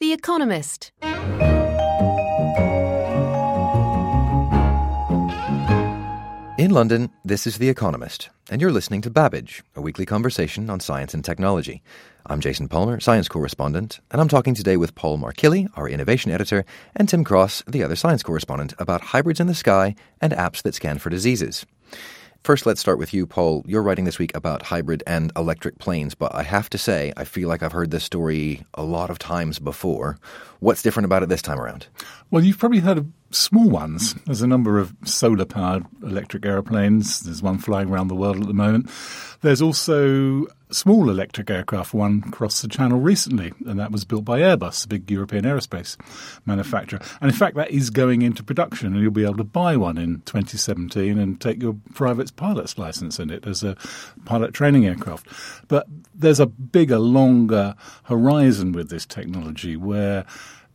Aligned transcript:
The 0.00 0.14
Economist. 0.14 0.92
In 6.58 6.70
London, 6.70 7.10
this 7.22 7.46
is 7.46 7.58
The 7.58 7.68
Economist, 7.68 8.30
and 8.50 8.62
you're 8.62 8.72
listening 8.72 9.02
to 9.02 9.10
Babbage, 9.10 9.62
a 9.76 9.82
weekly 9.82 10.06
conversation 10.06 10.70
on 10.70 10.80
science 10.80 11.12
and 11.12 11.22
technology. 11.22 11.82
I'm 12.24 12.40
Jason 12.40 12.66
Palmer, 12.66 12.98
science 12.98 13.28
correspondent, 13.28 14.00
and 14.10 14.22
I'm 14.22 14.28
talking 14.28 14.54
today 14.54 14.78
with 14.78 14.94
Paul 14.94 15.18
Markillie, 15.18 15.68
our 15.76 15.86
innovation 15.86 16.30
editor, 16.30 16.64
and 16.96 17.06
Tim 17.06 17.22
Cross, 17.22 17.64
the 17.68 17.82
other 17.82 17.94
science 17.94 18.22
correspondent, 18.22 18.72
about 18.78 19.02
hybrids 19.02 19.38
in 19.38 19.48
the 19.48 19.54
sky 19.54 19.94
and 20.18 20.32
apps 20.32 20.62
that 20.62 20.74
scan 20.74 20.96
for 20.96 21.10
diseases. 21.10 21.66
First, 22.42 22.64
let's 22.64 22.80
start 22.80 22.98
with 22.98 23.12
you, 23.12 23.26
Paul. 23.26 23.62
You're 23.66 23.82
writing 23.82 24.06
this 24.06 24.18
week 24.18 24.34
about 24.34 24.62
hybrid 24.62 25.02
and 25.06 25.30
electric 25.36 25.78
planes, 25.78 26.14
but 26.14 26.34
I 26.34 26.42
have 26.42 26.70
to 26.70 26.78
say, 26.78 27.12
I 27.18 27.24
feel 27.24 27.50
like 27.50 27.62
I've 27.62 27.72
heard 27.72 27.90
this 27.90 28.02
story 28.02 28.64
a 28.74 28.82
lot 28.82 29.10
of 29.10 29.18
times 29.18 29.58
before. 29.58 30.18
What's 30.60 30.82
different 30.82 31.04
about 31.04 31.22
it 31.22 31.28
this 31.28 31.42
time 31.42 31.60
around? 31.60 31.88
Well, 32.30 32.42
you've 32.42 32.58
probably 32.58 32.78
heard 32.78 33.12
small 33.30 33.68
ones. 33.68 34.14
There's 34.26 34.42
a 34.42 34.46
number 34.46 34.78
of 34.78 34.94
solar 35.04 35.44
powered 35.44 35.86
electric 36.02 36.44
aeroplanes. 36.44 37.20
There's 37.20 37.42
one 37.42 37.58
flying 37.58 37.88
around 37.88 38.08
the 38.08 38.14
world 38.14 38.40
at 38.40 38.46
the 38.46 38.54
moment. 38.54 38.90
There's 39.42 39.62
also 39.62 40.46
small 40.70 41.10
electric 41.10 41.50
aircraft, 41.50 41.94
one 41.94 42.20
crossed 42.30 42.62
the 42.62 42.68
channel 42.68 43.00
recently, 43.00 43.52
and 43.66 43.78
that 43.78 43.90
was 43.90 44.04
built 44.04 44.24
by 44.24 44.40
Airbus, 44.40 44.84
a 44.84 44.88
big 44.88 45.10
European 45.10 45.44
aerospace 45.44 45.96
manufacturer. 46.46 47.00
And 47.20 47.30
in 47.30 47.36
fact, 47.36 47.56
that 47.56 47.70
is 47.70 47.90
going 47.90 48.22
into 48.22 48.42
production, 48.42 48.92
and 48.92 49.02
you'll 49.02 49.10
be 49.10 49.24
able 49.24 49.38
to 49.38 49.44
buy 49.44 49.76
one 49.76 49.98
in 49.98 50.20
2017 50.26 51.18
and 51.18 51.40
take 51.40 51.62
your 51.62 51.76
private 51.94 52.34
pilot's 52.36 52.78
license 52.78 53.18
in 53.18 53.30
it 53.30 53.46
as 53.46 53.62
a 53.62 53.76
pilot 54.24 54.52
training 54.52 54.86
aircraft. 54.86 55.26
But 55.68 55.86
there's 56.14 56.40
a 56.40 56.46
bigger, 56.46 56.98
longer 56.98 57.74
horizon 58.04 58.72
with 58.72 58.90
this 58.90 59.06
technology 59.06 59.76
where 59.76 60.24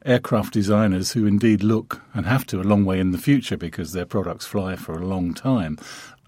aircraft 0.06 0.54
designers 0.54 1.12
who 1.14 1.26
indeed 1.26 1.64
look 1.64 2.02
and 2.14 2.26
have 2.26 2.46
to 2.48 2.62
a 2.62 2.64
long 2.64 2.86
way 2.86 3.00
in 3.00 3.12
the 3.12 3.18
future 3.18 3.58
because 3.58 3.92
their 3.92 4.06
products 4.06 4.46
fly 4.46 4.76
for 4.76 4.94
a 4.94 5.06
long 5.06 5.34
time 5.34 5.78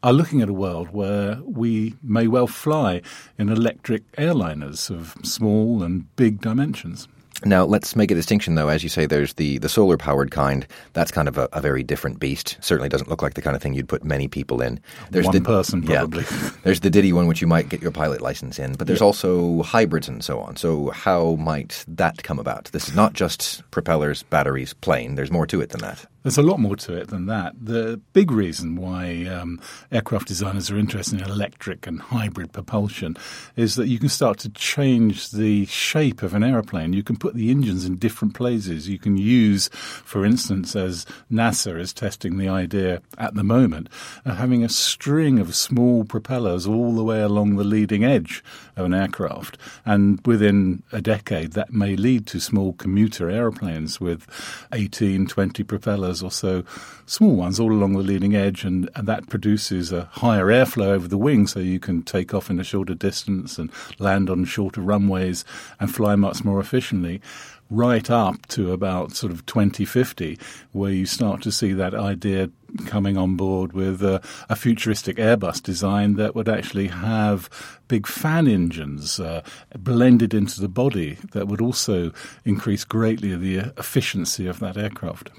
are 0.03 0.13
looking 0.13 0.41
at 0.41 0.49
a 0.49 0.53
world 0.53 0.89
where 0.89 1.39
we 1.43 1.95
may 2.01 2.27
well 2.27 2.47
fly 2.47 3.01
in 3.37 3.49
electric 3.49 4.09
airliners 4.13 4.89
of 4.89 5.15
small 5.23 5.83
and 5.83 6.15
big 6.15 6.41
dimensions. 6.41 7.07
Now, 7.45 7.65
let's 7.65 7.95
make 7.95 8.09
a 8.09 8.15
distinction, 8.15 8.55
though. 8.55 8.69
As 8.69 8.81
you 8.81 8.89
say, 8.89 9.05
there's 9.05 9.33
the, 9.35 9.59
the 9.59 9.69
solar 9.69 9.97
powered 9.97 10.31
kind. 10.31 10.65
That's 10.93 11.11
kind 11.11 11.27
of 11.27 11.37
a, 11.37 11.47
a, 11.53 11.61
very 11.61 11.83
different 11.83 12.19
beast. 12.19 12.57
Certainly 12.61 12.89
doesn't 12.89 13.09
look 13.09 13.21
like 13.21 13.35
the 13.35 13.41
kind 13.41 13.55
of 13.55 13.61
thing 13.61 13.73
you'd 13.73 13.87
put 13.87 14.03
many 14.03 14.27
people 14.27 14.61
in. 14.61 14.79
There's 15.11 15.25
One 15.25 15.35
the, 15.35 15.41
person, 15.41 15.83
probably. 15.83 16.23
Yeah, 16.23 16.49
there's 16.63 16.79
the 16.79 16.89
Diddy 16.89 17.13
one, 17.13 17.27
which 17.27 17.41
you 17.41 17.47
might 17.47 17.69
get 17.69 17.81
your 17.81 17.91
pilot 17.91 18.21
license 18.21 18.57
in, 18.57 18.73
but 18.73 18.87
there's 18.87 19.01
yeah. 19.01 19.05
also 19.05 19.61
hybrids 19.61 20.07
and 20.07 20.23
so 20.23 20.39
on. 20.39 20.55
So, 20.55 20.89
how 20.89 21.35
might 21.35 21.85
that 21.87 22.23
come 22.23 22.39
about? 22.39 22.65
This 22.65 22.87
is 22.87 22.95
not 22.95 23.13
just 23.13 23.69
propellers, 23.69 24.23
batteries, 24.23 24.73
plane. 24.73 25.15
There's 25.15 25.31
more 25.31 25.45
to 25.47 25.61
it 25.61 25.69
than 25.69 25.81
that. 25.81 26.05
There's 26.23 26.37
a 26.37 26.41
lot 26.41 26.59
more 26.59 26.75
to 26.77 26.93
it 26.93 27.07
than 27.07 27.27
that. 27.27 27.53
The 27.61 28.01
big 28.11 28.31
reason 28.31 28.75
why 28.75 29.25
um, 29.25 29.61
aircraft 29.91 30.27
designers 30.27 30.69
are 30.69 30.77
interested 30.77 31.21
in 31.21 31.29
electric 31.29 31.87
and 31.87 32.01
hybrid 32.01 32.51
propulsion 32.51 33.15
is 33.55 33.75
that 33.75 33.87
you 33.87 33.99
can 33.99 34.09
start 34.09 34.39
to 34.39 34.49
change 34.49 35.31
the 35.31 35.65
shape 35.67 36.23
of 36.23 36.33
an 36.33 36.43
aeroplane. 36.43 36.91
You 36.91 37.03
can 37.03 37.17
put 37.17 37.35
the 37.35 37.51
engines 37.51 37.85
in 37.85 37.97
different 37.97 38.33
places. 38.33 38.89
You 38.89 38.97
can 38.97 39.15
use, 39.15 39.69
for 39.69 40.25
instance, 40.25 40.75
as 40.75 41.05
NASA 41.31 41.79
is 41.79 41.93
testing 41.93 42.37
the 42.37 42.49
idea 42.49 43.01
at 43.17 43.35
the 43.35 43.43
moment, 43.43 43.87
of 44.25 44.37
having 44.37 44.63
a 44.63 44.69
string 44.69 45.39
of 45.39 45.55
small 45.55 46.03
propellers 46.03 46.65
all 46.65 46.93
the 46.93 47.03
way 47.03 47.21
along 47.21 47.55
the 47.55 47.63
leading 47.63 48.03
edge 48.03 48.43
of 48.75 48.85
an 48.85 48.93
aircraft. 48.93 49.57
And 49.85 50.19
within 50.25 50.83
a 50.91 51.01
decade, 51.01 51.53
that 51.53 51.71
may 51.71 51.95
lead 51.95 52.27
to 52.27 52.39
small 52.39 52.73
commuter 52.73 53.29
aeroplanes 53.29 54.01
with 54.01 54.27
18, 54.73 55.27
20 55.27 55.63
propellers 55.63 56.06
or 56.23 56.31
so 56.31 56.63
small 57.05 57.35
ones 57.35 57.59
all 57.59 57.71
along 57.71 57.93
the 57.93 57.99
leading 57.99 58.35
edge, 58.35 58.63
and, 58.63 58.89
and 58.95 59.07
that 59.07 59.27
produces 59.27 59.91
a 59.91 60.05
higher 60.05 60.45
airflow 60.45 60.87
over 60.87 61.07
the 61.07 61.17
wing, 61.17 61.47
so 61.47 61.59
you 61.59 61.79
can 61.79 62.01
take 62.03 62.33
off 62.33 62.49
in 62.49 62.59
a 62.59 62.63
shorter 62.63 62.95
distance 62.95 63.57
and 63.57 63.71
land 63.99 64.29
on 64.29 64.45
shorter 64.45 64.81
runways 64.81 65.45
and 65.79 65.93
fly 65.93 66.15
much 66.15 66.43
more 66.43 66.59
efficiently 66.59 67.21
right 67.69 68.09
up 68.09 68.45
to 68.47 68.71
about 68.71 69.13
sort 69.13 69.31
of 69.31 69.45
2050, 69.45 70.39
where 70.71 70.91
you 70.91 71.05
start 71.05 71.41
to 71.41 71.51
see 71.51 71.73
that 71.73 71.93
idea 71.93 72.49
coming 72.85 73.17
on 73.17 73.35
board 73.35 73.73
with 73.73 74.01
a, 74.03 74.21
a 74.49 74.55
futuristic 74.55 75.17
Airbus 75.17 75.61
design 75.61 76.15
that 76.15 76.35
would 76.35 76.49
actually 76.49 76.87
have 76.87 77.49
big 77.87 78.07
fan 78.07 78.47
engines 78.47 79.19
uh, 79.19 79.41
blended 79.77 80.33
into 80.33 80.61
the 80.61 80.69
body 80.69 81.17
that 81.31 81.47
would 81.47 81.61
also 81.61 82.11
increase 82.45 82.83
greatly 82.83 83.35
the 83.35 83.73
efficiency 83.77 84.47
of 84.47 84.59
that 84.59 84.77
aircraft. 84.77 85.29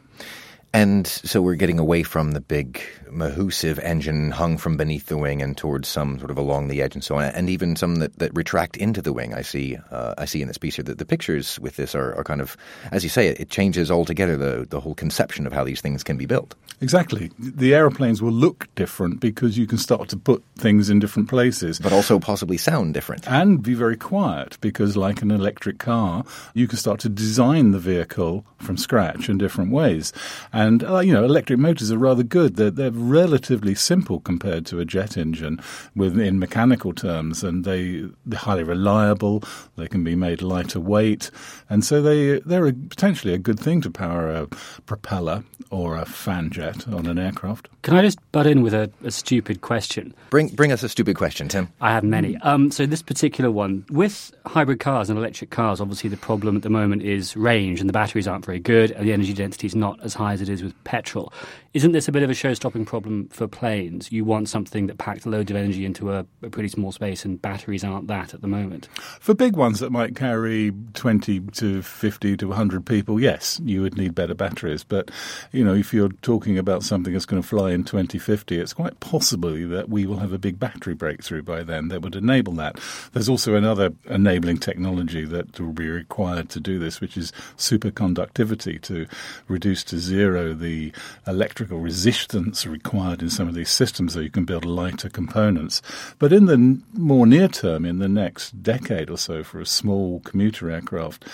And 0.73 1.07
so 1.07 1.41
we're 1.41 1.55
getting 1.55 1.79
away 1.79 2.03
from 2.03 2.33
the 2.33 2.41
big 2.41 2.83
Mahusive 3.11 3.79
engine 3.79 4.31
hung 4.31 4.59
from 4.59 4.77
beneath 4.77 5.07
the 5.07 5.17
wing 5.17 5.41
and 5.41 5.57
towards 5.57 5.89
some 5.89 6.19
sort 6.19 6.31
of 6.31 6.39
along 6.39 6.69
the 6.69 6.83
edge 6.83 6.95
and 6.95 7.03
so 7.03 7.17
on, 7.17 7.25
and 7.25 7.49
even 7.49 7.77
some 7.77 7.97
that, 7.97 8.19
that 8.19 8.35
retract 8.35 8.77
into 8.77 9.01
the 9.01 9.13
wing. 9.13 9.35
I 9.35 9.43
see, 9.43 9.79
uh, 9.91 10.15
I 10.19 10.25
see 10.27 10.43
in 10.43 10.49
this 10.49 10.59
piece 10.59 10.77
here 10.77 10.83
that 10.85 10.99
the 10.99 11.07
pictures 11.07 11.59
with 11.61 11.77
this 11.77 11.95
are, 11.95 12.15
are 12.15 12.25
kind 12.25 12.41
of, 12.41 12.57
as 12.93 13.03
you 13.03 13.11
say, 13.11 13.29
it, 13.29 13.41
it, 13.41 13.51
changes 13.51 13.91
altogether 13.91 14.37
the 14.37 14.67
the 14.69 14.79
whole 14.79 14.95
conception 14.95 15.47
of 15.47 15.53
how 15.53 15.65
these 15.65 15.81
things 15.81 16.05
can 16.05 16.19
be 16.19 16.27
built. 16.27 16.55
Exactly, 16.81 17.31
the 17.39 17.75
aeroplanes 17.75 18.21
will 18.21 18.33
look 18.33 18.69
different 18.75 19.21
because 19.21 19.57
you 19.57 19.67
can 19.67 19.79
start 19.79 20.09
to 20.11 20.17
put 20.17 20.45
things 20.59 20.91
in 20.91 20.99
different 20.99 21.29
places, 21.29 21.79
but 21.79 21.93
also 21.93 22.19
possibly 22.19 22.59
sound 22.59 22.95
different 22.95 23.27
and 23.27 23.63
be 23.63 23.75
very 23.75 23.97
quiet 23.97 24.59
because, 24.61 24.97
like 24.97 25.23
an 25.23 25.31
electric 25.31 25.79
car, 25.79 26.25
you 26.53 26.69
can 26.69 26.77
start 26.77 27.01
to 27.01 27.09
design 27.09 27.71
the 27.71 27.79
vehicle 27.79 28.45
from 28.59 28.77
scratch 28.77 29.29
in 29.29 29.39
different 29.39 29.73
ways. 29.73 30.13
And 30.53 30.58
uh, 30.83 30.99
you 30.99 31.13
know, 31.13 31.25
electric 31.25 31.59
motors 31.59 31.93
are 31.93 31.99
rather 31.99 32.25
good. 32.25 32.57
They're, 32.57 32.71
they're 32.71 32.91
relatively 32.91 33.77
simple 33.77 34.19
compared 34.19 34.67
to 34.67 34.81
a 34.81 34.85
jet 34.85 35.17
engine 35.17 35.61
within 35.95 36.41
mechanical 36.41 36.93
terms, 36.93 37.45
and 37.45 37.65
they, 37.65 38.09
they're 38.27 38.41
highly 38.41 38.65
reliable. 38.65 39.45
They 39.77 39.87
can 39.87 40.03
be 40.03 40.17
made 40.17 40.43
lighter 40.43 40.81
weight, 40.81 41.31
and 41.71 41.85
so 41.85 42.03
they 42.03 42.41
they're 42.41 42.67
a, 42.67 42.73
potentially 42.73 43.35
a 43.35 43.39
good 43.39 43.61
thing 43.61 43.81
to 43.83 43.91
power 43.91 44.31
a 44.31 44.47
propeller 44.87 45.45
or 45.71 45.97
a 45.97 46.05
fan 46.05 46.51
jet 46.51 46.89
on 46.89 47.07
an 47.07 47.19
aircraft. 47.19 47.69
Can 47.83 47.95
I 47.95 48.03
just 48.03 48.19
butt 48.33 48.47
in 48.47 48.63
with 48.63 48.75
a, 48.75 48.91
a 49.05 49.11
stupid 49.11 49.61
question? 49.61 50.13
Bring 50.31 50.49
bring 50.49 50.73
us 50.73 50.83
a 50.83 50.89
stupid 50.89 51.17
question, 51.17 51.49
Tim. 51.49 51.69
I 51.81 51.93
have 51.93 52.05
many. 52.05 52.37
Um, 52.39 52.71
so 52.71 52.87
this 52.87 53.03
particular 53.03 53.51
one 53.51 53.85
with 53.91 54.33
hybrid 54.47 54.81
cars 54.81 55.09
and 55.09 55.19
electric 55.19 55.51
cars, 55.51 55.81
obviously 55.81 56.11
the 56.11 56.17
problem 56.17 56.57
at 56.57 56.63
the 56.63 56.71
moment 56.71 57.03
is 57.03 57.37
range, 57.37 57.81
and 57.81 57.89
the 57.89 57.93
batteries 57.93 58.27
aren't 58.27 58.45
very 58.45 58.59
good, 58.59 58.91
and 58.91 59.07
the 59.07 59.13
energy 59.13 59.33
density 59.33 59.67
is 59.67 59.77
not 59.77 59.99
as 60.03 60.15
high 60.15 60.33
as 60.33 60.41
it 60.41 60.49
is 60.49 60.63
with 60.63 60.75
petrol. 60.85 61.33
Isn't 61.75 61.93
this 61.93 62.09
a 62.09 62.13
bit 62.13 62.23
of 62.23 62.31
a 62.31 62.35
show-stopping 62.35 62.87
problem 62.87 63.29
for 63.29 63.47
planes? 63.47 64.11
You 64.11 64.25
want 64.25 64.49
something 64.49 64.87
that 64.87 64.99
packs 64.99 65.27
loads 65.27 65.51
of 65.51 65.57
energy 65.57 65.85
into 65.85 66.13
a, 66.13 66.27
a, 66.43 66.51
pretty 66.51 66.71
small 66.71 66.93
space, 66.93 67.25
and 67.25 67.41
batteries 67.41 67.85
aren't 67.85 68.09
that 68.09 68.35
at 68.35 68.41
the 68.41 68.49
moment. 68.49 68.89
For 69.21 69.35
big 69.35 69.55
ones 69.55 69.79
that 69.81 69.91
might 69.91 70.17
carry 70.17 70.73
20 70.95 71.41
to 71.41 71.83
50 71.83 72.37
to 72.39 72.49
100 72.49 72.87
people, 72.87 73.21
yes, 73.21 73.61
you 73.65 73.83
would 73.83 73.97
need 73.97 74.15
better 74.15 74.35
batteries. 74.35 74.83
But, 74.83 75.11
you 75.53 75.63
know, 75.63 75.75
if 75.75 75.93
you're 75.93 76.09
talking 76.23 76.59
about 76.59 76.83
something 76.83 77.13
that's 77.13 77.27
going 77.27 77.43
to 77.43 77.47
fly 77.47 77.71
in 77.79 77.85
2050, 77.85 78.59
it's 78.59 78.75
quite 78.75 78.99
possible 79.01 79.57
that 79.69 79.89
we 79.89 80.07
will 80.07 80.19
have 80.19 80.33
a 80.33 80.39
big 80.39 80.59
battery 80.59 80.95
breakthrough 80.95 81.43
by 81.43 81.63
then 81.63 81.89
that 81.89 82.03
would 82.03 82.17
enable 82.17 82.53
that. 82.55 82.79
There's 83.13 83.29
also 83.29 83.55
another 83.55 83.93
enabling 84.11 84.59
technology 84.59 85.25
that 85.25 85.59
will 85.59 85.73
be 85.73 85.89
required 85.89 86.49
to 86.51 86.61
do 86.61 86.79
this, 86.79 87.01
which 87.01 87.17
is 87.17 87.33
superconductivity 87.57 88.81
to 88.83 89.07
reduce 89.47 89.85
to 89.85 89.99
zero 89.99 90.53
the 90.53 90.93
electrical 91.27 91.79
resistance 91.79 92.67
required 92.67 93.23
in 93.23 93.31
some 93.31 93.49
of 93.49 93.55
these 93.55 93.71
systems 93.71 94.15
so 94.15 94.21
you 94.21 94.31
can 94.31 94.45
build 94.45 94.65
lighter 94.65 95.09
components. 95.09 95.81
But 96.19 96.33
in 96.33 96.47
the 96.47 96.81
more 96.93 97.27
near 97.27 97.49
term, 97.49 97.85
in 97.85 97.99
the 97.99 98.09
next 98.09 98.63
decade 98.63 99.11
or 99.11 99.19
so, 99.19 99.45
for 99.45 99.61
a 99.61 99.67
small 99.67 100.21
commuter 100.21 100.71
aircraft, 100.71 101.25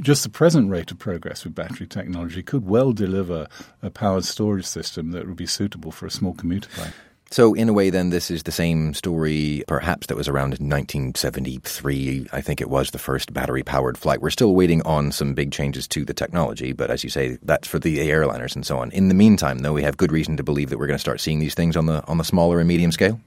just 0.00 0.22
the 0.22 0.30
present 0.30 0.70
rate 0.70 0.90
of 0.90 0.98
progress 0.98 1.44
with 1.44 1.54
battery 1.54 1.86
technology 1.86 2.42
could 2.42 2.66
well 2.66 2.92
deliver 2.92 3.46
a 3.82 3.90
powered 3.90 4.24
storage 4.24 4.64
system 4.64 5.10
that 5.10 5.26
would 5.26 5.36
be 5.36 5.46
suitable 5.46 5.73
for 5.92 6.06
a 6.06 6.10
small 6.10 6.34
commuter 6.34 6.68
plane. 6.70 6.92
So, 7.30 7.52
in 7.52 7.68
a 7.68 7.72
way, 7.72 7.90
then, 7.90 8.10
this 8.10 8.30
is 8.30 8.44
the 8.44 8.52
same 8.52 8.94
story, 8.94 9.64
perhaps, 9.66 10.06
that 10.06 10.16
was 10.16 10.28
around 10.28 10.54
in 10.54 10.68
1973. 10.68 12.28
I 12.32 12.40
think 12.40 12.60
it 12.60 12.70
was 12.70 12.92
the 12.92 12.98
first 12.98 13.32
battery 13.32 13.64
powered 13.64 13.98
flight. 13.98 14.20
We're 14.22 14.30
still 14.30 14.54
waiting 14.54 14.82
on 14.82 15.10
some 15.10 15.34
big 15.34 15.50
changes 15.50 15.88
to 15.88 16.04
the 16.04 16.14
technology, 16.14 16.72
but 16.72 16.90
as 16.90 17.02
you 17.02 17.10
say, 17.10 17.38
that's 17.42 17.66
for 17.66 17.80
the 17.80 17.98
airliners 17.98 18.54
and 18.54 18.64
so 18.64 18.78
on. 18.78 18.92
In 18.92 19.08
the 19.08 19.14
meantime, 19.14 19.60
though, 19.60 19.72
we 19.72 19.82
have 19.82 19.96
good 19.96 20.12
reason 20.12 20.36
to 20.36 20.44
believe 20.44 20.70
that 20.70 20.78
we're 20.78 20.86
going 20.86 20.94
to 20.94 21.00
start 21.00 21.20
seeing 21.20 21.40
these 21.40 21.54
things 21.54 21.76
on 21.76 21.86
the, 21.86 22.06
on 22.06 22.18
the 22.18 22.24
smaller 22.24 22.60
and 22.60 22.68
medium 22.68 22.92
scale. 22.92 23.20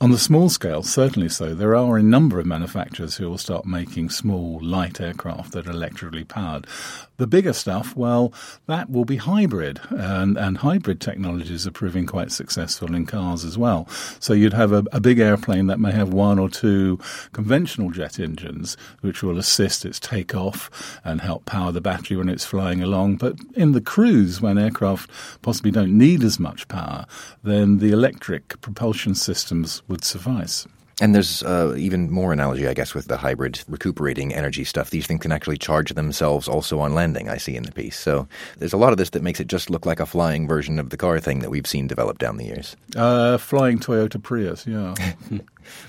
On 0.00 0.12
the 0.12 0.18
small 0.18 0.48
scale, 0.48 0.84
certainly 0.84 1.28
so. 1.28 1.54
There 1.54 1.74
are 1.74 1.96
a 1.96 2.04
number 2.04 2.38
of 2.38 2.46
manufacturers 2.46 3.16
who 3.16 3.28
will 3.28 3.36
start 3.36 3.66
making 3.66 4.10
small, 4.10 4.60
light 4.62 5.00
aircraft 5.00 5.50
that 5.52 5.66
are 5.66 5.72
electrically 5.72 6.22
powered. 6.22 6.68
The 7.16 7.26
bigger 7.26 7.52
stuff, 7.52 7.96
well, 7.96 8.32
that 8.68 8.88
will 8.90 9.04
be 9.04 9.16
hybrid, 9.16 9.80
and, 9.90 10.38
and 10.38 10.58
hybrid 10.58 11.00
technologies 11.00 11.66
are 11.66 11.72
proving 11.72 12.06
quite 12.06 12.30
successful 12.30 12.94
in 12.94 13.06
cars 13.06 13.44
as 13.44 13.58
well. 13.58 13.88
So 14.20 14.34
you'd 14.34 14.52
have 14.52 14.70
a, 14.70 14.84
a 14.92 15.00
big 15.00 15.18
airplane 15.18 15.66
that 15.66 15.80
may 15.80 15.90
have 15.90 16.12
one 16.12 16.38
or 16.38 16.48
two 16.48 17.00
conventional 17.32 17.90
jet 17.90 18.20
engines, 18.20 18.76
which 19.00 19.24
will 19.24 19.36
assist 19.36 19.84
its 19.84 19.98
takeoff 19.98 21.00
and 21.04 21.20
help 21.20 21.44
power 21.44 21.72
the 21.72 21.80
battery 21.80 22.16
when 22.16 22.28
it's 22.28 22.44
flying 22.44 22.84
along. 22.84 23.16
But 23.16 23.34
in 23.54 23.72
the 23.72 23.80
cruise, 23.80 24.40
when 24.40 24.58
aircraft 24.58 25.10
possibly 25.42 25.72
don't 25.72 25.98
need 25.98 26.22
as 26.22 26.38
much 26.38 26.68
power, 26.68 27.04
then 27.42 27.78
the 27.78 27.90
electric 27.90 28.60
propulsion 28.60 29.16
systems 29.16 29.82
would 29.88 30.04
suffice. 30.04 30.66
And 31.00 31.14
there's 31.14 31.44
uh, 31.44 31.76
even 31.78 32.10
more 32.10 32.32
analogy, 32.32 32.66
I 32.66 32.74
guess, 32.74 32.92
with 32.92 33.06
the 33.06 33.16
hybrid 33.16 33.62
recuperating 33.68 34.34
energy 34.34 34.64
stuff. 34.64 34.90
These 34.90 35.06
things 35.06 35.20
can 35.20 35.30
actually 35.30 35.58
charge 35.58 35.94
themselves 35.94 36.48
also 36.48 36.80
on 36.80 36.94
landing, 36.94 37.28
I 37.28 37.36
see 37.36 37.54
in 37.54 37.62
the 37.62 37.72
piece. 37.72 37.96
So 37.96 38.26
there's 38.58 38.72
a 38.72 38.76
lot 38.76 38.90
of 38.90 38.98
this 38.98 39.10
that 39.10 39.22
makes 39.22 39.38
it 39.38 39.46
just 39.46 39.70
look 39.70 39.86
like 39.86 40.00
a 40.00 40.06
flying 40.06 40.48
version 40.48 40.80
of 40.80 40.90
the 40.90 40.96
car 40.96 41.20
thing 41.20 41.38
that 41.38 41.50
we've 41.50 41.68
seen 41.68 41.86
develop 41.86 42.18
down 42.18 42.36
the 42.36 42.46
years. 42.46 42.76
Uh, 42.96 43.38
flying 43.38 43.78
Toyota 43.78 44.20
Prius, 44.20 44.66
yeah. 44.66 44.94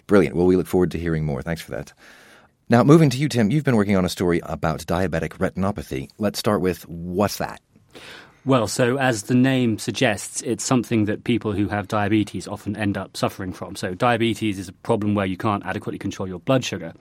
Brilliant. 0.07 0.36
Well, 0.36 0.46
we 0.46 0.56
look 0.56 0.68
forward 0.68 0.92
to 0.92 1.00
hearing 1.00 1.25
more. 1.25 1.42
Thanks 1.42 1.62
for 1.62 1.72
that. 1.72 1.92
Now, 2.69 2.84
moving 2.84 3.10
to 3.10 3.18
you, 3.18 3.28
Tim, 3.30 3.50
you've 3.50 3.63
been 3.63 3.75
working 3.75 3.96
on 3.96 4.06
a 4.06 4.10
story 4.10 4.42
about 4.44 4.81
diabetic 4.81 5.30
retinopathy. 5.40 6.12
Let's 6.19 6.38
start 6.38 6.62
with 6.62 6.88
what's 6.88 7.38
that? 7.38 7.62
Well, 8.45 8.68
so 8.68 8.97
as 8.97 9.24
the 9.24 9.36
name 9.36 9.77
suggests, 9.77 10.41
it's 10.44 10.63
something 10.63 11.06
that 11.06 11.25
people 11.25 11.51
who 11.51 11.68
have 11.68 11.89
diabetes 11.89 12.47
often 12.47 12.77
end 12.77 12.97
up 12.97 13.18
suffering 13.18 13.51
from. 13.51 13.75
So, 13.75 13.94
diabetes 13.94 14.57
is 14.57 14.69
a 14.69 14.74
problem 14.74 15.13
where 15.13 15.25
you 15.25 15.36
can't 15.36 15.65
adequately 15.65 16.00
control 16.00 16.27
your 16.27 16.39
blood 16.39 16.63
sugar. 16.63 16.94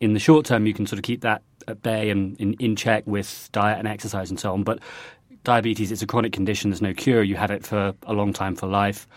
In 0.00 0.14
the 0.14 0.20
short 0.20 0.46
term, 0.46 0.66
you 0.66 0.72
can 0.72 0.86
sort 0.86 0.98
of 0.98 1.02
keep 1.02 1.20
that 1.20 1.42
at 1.68 1.82
bay 1.82 2.08
and 2.10 2.38
in, 2.40 2.54
in 2.54 2.76
check 2.76 3.06
with 3.06 3.48
diet 3.52 3.78
and 3.78 3.86
exercise 3.86 4.30
and 4.30 4.40
so 4.40 4.52
on. 4.52 4.62
But 4.62 4.78
diabetes 5.46 5.90
is 5.90 6.02
a 6.02 6.06
chronic 6.06 6.32
condition, 6.32 6.70
there's 6.70 6.82
no 6.82 6.92
cure. 6.92 7.22
You 7.22 7.36
have 7.36 7.50
it 7.50 7.64
for 7.64 7.94
a 8.02 8.12
long 8.12 8.34
time 8.34 8.56
for 8.56 8.66
life. 8.66 9.08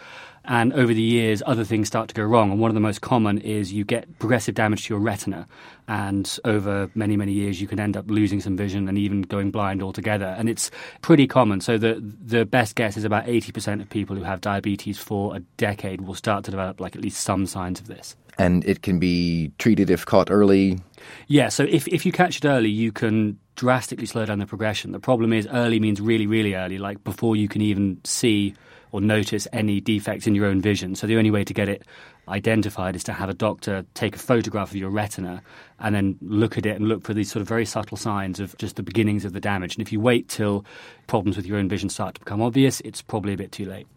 And 0.45 0.71
over 0.73 0.93
the 0.93 1.01
years, 1.01 1.43
other 1.45 1.63
things 1.63 1.87
start 1.87 2.07
to 2.09 2.15
go 2.15 2.23
wrong. 2.23 2.49
And 2.51 2.59
one 2.59 2.71
of 2.71 2.75
the 2.75 2.79
most 2.79 3.01
common 3.01 3.39
is 3.39 3.73
you 3.73 3.83
get 3.83 4.19
progressive 4.19 4.55
damage 4.55 4.85
to 4.85 4.93
your 4.93 5.01
retina. 5.01 5.47
And 5.87 6.39
over 6.45 6.89
many, 6.95 7.17
many 7.17 7.33
years, 7.33 7.59
you 7.59 7.67
can 7.67 7.79
end 7.79 7.97
up 7.97 8.09
losing 8.09 8.39
some 8.39 8.55
vision 8.55 8.87
and 8.87 8.97
even 8.97 9.23
going 9.23 9.51
blind 9.51 9.83
altogether. 9.83 10.33
And 10.37 10.49
it's 10.49 10.71
pretty 11.01 11.27
common. 11.27 11.61
So 11.61 11.77
the, 11.77 12.01
the 12.01 12.45
best 12.45 12.75
guess 12.75 12.95
is 12.95 13.03
about 13.03 13.25
80% 13.25 13.81
of 13.81 13.89
people 13.89 14.15
who 14.15 14.23
have 14.23 14.39
diabetes 14.39 14.97
for 14.97 15.35
a 15.35 15.39
decade 15.57 16.01
will 16.01 16.15
start 16.15 16.45
to 16.45 16.51
develop 16.51 16.79
like 16.79 16.95
at 16.95 17.01
least 17.01 17.21
some 17.21 17.45
signs 17.45 17.79
of 17.79 17.87
this. 17.87 18.15
And 18.37 18.63
it 18.65 18.81
can 18.81 18.99
be 18.99 19.51
treated 19.57 19.89
if 19.89 20.05
caught 20.05 20.31
early? 20.31 20.79
Yeah, 21.27 21.49
so 21.49 21.63
if, 21.63 21.87
if 21.89 22.05
you 22.05 22.11
catch 22.11 22.37
it 22.37 22.45
early, 22.45 22.69
you 22.69 22.91
can 22.91 23.37
drastically 23.59 24.05
slow 24.05 24.25
down 24.25 24.39
the 24.39 24.45
progression. 24.45 24.93
The 24.93 25.01
problem 25.01 25.33
is 25.33 25.45
early 25.51 25.81
means 25.81 25.99
really, 25.99 26.27
really 26.27 26.55
early, 26.55 26.77
like 26.77 27.03
before 27.03 27.35
you 27.35 27.49
can 27.49 27.61
even 27.61 27.99
see 28.05 28.53
or 28.93 29.01
notice 29.01 29.49
any 29.51 29.81
defects 29.81 30.27
in 30.27 30.33
your 30.33 30.45
own 30.45 30.61
vision. 30.61 30.95
So 30.95 31.07
the 31.07 31.17
only 31.17 31.29
way 31.29 31.43
to 31.43 31.53
get 31.53 31.67
it 31.67 31.83
identified 32.29 32.95
is 32.95 33.03
to 33.03 33.11
have 33.11 33.27
a 33.27 33.33
doctor 33.33 33.85
take 33.95 34.15
a 34.15 34.19
photograph 34.19 34.69
of 34.69 34.77
your 34.77 34.89
retina 34.89 35.43
and 35.77 35.93
then 35.93 36.17
look 36.21 36.57
at 36.57 36.65
it 36.65 36.77
and 36.77 36.87
look 36.87 37.03
for 37.03 37.13
these 37.13 37.29
sort 37.29 37.41
of 37.41 37.49
very 37.49 37.65
subtle 37.65 37.97
signs 37.97 38.39
of 38.39 38.57
just 38.57 38.77
the 38.77 38.83
beginnings 38.83 39.25
of 39.25 39.33
the 39.33 39.41
damage. 39.41 39.75
And 39.75 39.85
if 39.85 39.91
you 39.91 39.99
wait 39.99 40.29
till 40.29 40.63
problems 41.07 41.35
with 41.35 41.45
your 41.45 41.57
own 41.57 41.67
vision 41.67 41.89
start 41.89 42.15
to 42.15 42.21
become 42.21 42.41
obvious, 42.41 42.79
it's 42.85 43.01
probably 43.01 43.33
a 43.33 43.37
bit 43.37 43.51
too 43.51 43.65
late. 43.65 43.87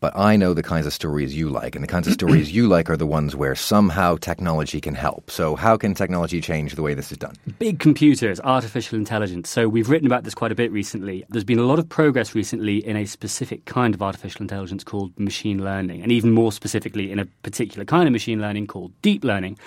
But 0.00 0.16
I 0.16 0.36
know 0.36 0.54
the 0.54 0.62
kinds 0.62 0.86
of 0.86 0.92
stories 0.92 1.36
you 1.36 1.48
like, 1.48 1.74
and 1.74 1.82
the 1.82 1.88
kinds 1.88 2.06
of 2.06 2.12
stories 2.20 2.52
you 2.52 2.68
like 2.68 2.88
are 2.88 2.96
the 2.96 3.06
ones 3.06 3.34
where 3.34 3.54
somehow 3.54 4.16
technology 4.16 4.80
can 4.80 4.94
help. 4.94 5.30
So, 5.30 5.56
how 5.56 5.76
can 5.76 5.94
technology 5.94 6.40
change 6.40 6.74
the 6.74 6.82
way 6.82 6.94
this 6.94 7.10
is 7.10 7.18
done? 7.18 7.34
Big 7.58 7.80
computers, 7.80 8.40
artificial 8.40 8.98
intelligence. 8.98 9.48
So, 9.48 9.68
we've 9.68 9.90
written 9.90 10.06
about 10.06 10.24
this 10.24 10.34
quite 10.34 10.52
a 10.52 10.54
bit 10.54 10.70
recently. 10.70 11.24
There's 11.28 11.44
been 11.44 11.58
a 11.58 11.64
lot 11.64 11.78
of 11.78 11.88
progress 11.88 12.34
recently 12.34 12.78
in 12.86 12.96
a 12.96 13.06
specific 13.06 13.64
kind 13.64 13.94
of 13.94 14.02
artificial 14.02 14.42
intelligence 14.42 14.84
called 14.84 15.18
machine 15.18 15.64
learning, 15.64 16.02
and 16.02 16.12
even 16.12 16.32
more 16.32 16.52
specifically 16.52 17.10
in 17.10 17.18
a 17.18 17.26
particular 17.42 17.84
kind 17.84 18.06
of 18.06 18.12
machine 18.12 18.40
learning 18.40 18.66
called 18.66 18.92
deep 19.02 19.24
learning. 19.24 19.58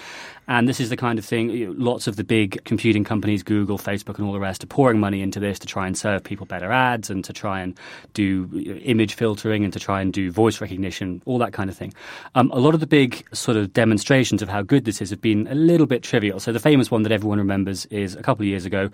And 0.52 0.68
this 0.68 0.82
is 0.82 0.90
the 0.90 0.98
kind 0.98 1.18
of 1.18 1.24
thing, 1.24 1.50
you 1.50 1.68
know, 1.68 1.74
lots 1.78 2.08
of 2.08 2.18
the 2.18 2.26
big 2.26 2.62
computing 2.66 3.06
companies, 3.06 3.42
Google, 3.42 3.78
Facebook, 3.78 4.18
and 4.18 4.28
all 4.28 4.34
the 4.34 4.40
rest, 4.42 4.66
are 4.66 4.68
pouring 4.68 5.00
money 5.00 5.22
into 5.22 5.40
this 5.40 5.58
to 5.60 5.66
try 5.66 5.88
and 5.88 5.98
serve 5.98 6.26
people 6.26 6.46
better 6.46 6.74
ads 6.74 7.10
and 7.10 7.24
to 7.24 7.32
try 7.32 7.62
and 7.62 7.80
do 8.14 8.50
you 8.52 8.74
know, 8.74 8.80
image 8.82 9.14
filtering 9.14 9.64
and 9.64 9.72
to 9.72 9.80
try 9.80 10.02
and 10.02 10.12
do 10.12 10.30
voice 10.30 10.60
recognition, 10.60 11.22
all 11.24 11.38
that 11.38 11.54
kind 11.54 11.70
of 11.70 11.78
thing. 11.78 11.94
Um, 12.36 12.52
a 12.52 12.60
lot 12.60 12.74
of 12.74 12.82
the 12.82 12.86
big 12.86 13.26
sort 13.34 13.56
of 13.56 13.72
demonstrations 13.72 14.42
of 14.42 14.50
how 14.50 14.62
good 14.62 14.84
this 14.84 15.02
is 15.02 15.10
have 15.12 15.22
been 15.22 15.48
a 15.48 15.56
little 15.56 15.88
bit 15.88 16.04
trivial. 16.04 16.38
So 16.42 16.52
the 16.52 16.60
famous 16.60 16.92
one 16.92 17.04
that 17.04 17.14
everyone 17.14 17.38
remembers 17.38 17.86
is 17.86 18.16
a 18.16 18.22
couple 18.22 18.44
of 18.44 18.48
years 18.50 18.66
ago, 18.66 18.90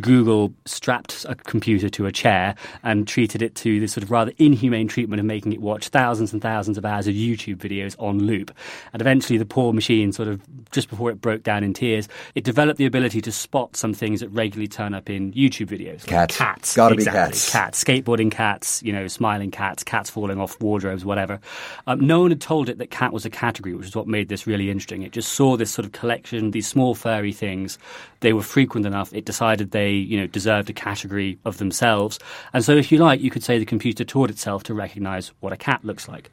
Google 0.00 0.54
strapped 0.64 1.26
a 1.28 1.34
computer 1.34 1.90
to 1.90 2.06
a 2.06 2.12
chair 2.12 2.54
and 2.84 3.06
treated 3.06 3.42
it 3.42 3.54
to 3.56 3.80
this 3.80 3.92
sort 3.92 4.02
of 4.02 4.10
rather 4.10 4.32
inhumane 4.38 4.88
treatment 4.88 5.20
of 5.20 5.26
making 5.26 5.52
it 5.52 5.60
watch 5.60 5.88
thousands 5.88 6.32
and 6.32 6.40
thousands 6.40 6.78
of 6.78 6.86
hours 6.86 7.06
of 7.06 7.14
YouTube 7.14 7.56
videos 7.56 7.96
on 7.98 8.18
loop. 8.20 8.50
And 8.94 9.02
eventually 9.02 9.36
the 9.36 9.44
poor 9.44 9.74
machine 9.74 10.12
sort 10.12 10.28
of 10.28 10.40
just 10.70 10.88
before 10.88 11.01
before 11.02 11.10
it 11.10 11.20
broke 11.20 11.42
down 11.42 11.64
in 11.64 11.74
tears, 11.74 12.08
it 12.36 12.44
developed 12.44 12.78
the 12.78 12.86
ability 12.86 13.20
to 13.20 13.32
spot 13.32 13.74
some 13.74 13.92
things 13.92 14.20
that 14.20 14.28
regularly 14.28 14.68
turn 14.68 14.94
up 14.94 15.10
in 15.10 15.32
YouTube 15.32 15.66
videos. 15.66 16.06
Cats. 16.06 16.38
Like 16.38 16.48
cats. 16.48 16.76
Gotta 16.76 16.94
exactly. 16.94 17.20
be 17.20 17.26
cats. 17.30 17.50
Cats. 17.50 17.82
Skateboarding 17.84 18.30
cats, 18.30 18.80
you 18.84 18.92
know, 18.92 19.08
smiling 19.08 19.50
cats, 19.50 19.82
cats 19.82 20.10
falling 20.10 20.38
off 20.38 20.60
wardrobes, 20.60 21.04
whatever. 21.04 21.40
Um, 21.88 22.06
no 22.06 22.20
one 22.20 22.30
had 22.30 22.40
told 22.40 22.68
it 22.68 22.78
that 22.78 22.92
cat 22.92 23.12
was 23.12 23.24
a 23.24 23.30
category, 23.30 23.74
which 23.74 23.88
is 23.88 23.96
what 23.96 24.06
made 24.06 24.28
this 24.28 24.46
really 24.46 24.70
interesting. 24.70 25.02
It 25.02 25.10
just 25.10 25.32
saw 25.32 25.56
this 25.56 25.72
sort 25.72 25.86
of 25.86 25.90
collection, 25.90 26.52
these 26.52 26.68
small 26.68 26.94
furry 26.94 27.32
things. 27.32 27.78
They 28.20 28.32
were 28.32 28.42
frequent 28.42 28.86
enough. 28.86 29.12
It 29.12 29.24
decided 29.24 29.72
they, 29.72 29.90
you 29.90 30.20
know, 30.20 30.28
deserved 30.28 30.70
a 30.70 30.72
category 30.72 31.36
of 31.44 31.58
themselves. 31.58 32.20
And 32.52 32.64
so, 32.64 32.76
if 32.76 32.92
you 32.92 32.98
like, 32.98 33.20
you 33.20 33.30
could 33.30 33.42
say 33.42 33.58
the 33.58 33.64
computer 33.64 34.04
taught 34.04 34.30
itself 34.30 34.62
to 34.64 34.74
recognize 34.74 35.32
what 35.40 35.52
a 35.52 35.56
cat 35.56 35.84
looks 35.84 36.06
like. 36.06 36.30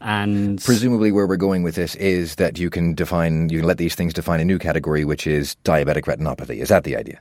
And 0.00 0.62
presumably, 0.62 1.12
where 1.12 1.26
we're 1.26 1.36
going 1.36 1.62
with 1.62 1.74
this 1.74 1.94
is 1.96 2.36
that 2.36 2.58
you 2.58 2.70
can 2.70 2.94
define, 2.94 3.48
you 3.48 3.60
can 3.60 3.66
let 3.66 3.78
these 3.78 3.94
things 3.94 4.12
define 4.12 4.40
a 4.40 4.44
new 4.44 4.58
category, 4.58 5.04
which 5.04 5.26
is 5.26 5.56
diabetic 5.64 6.02
retinopathy. 6.02 6.58
Is 6.58 6.68
that 6.68 6.84
the 6.84 6.96
idea? 6.96 7.20